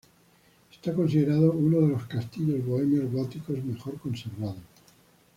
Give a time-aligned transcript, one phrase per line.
[0.71, 4.57] Está considerado uno de los castillos bohemios góticos mejor conservados.